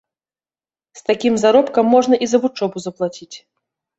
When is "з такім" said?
1.01-1.33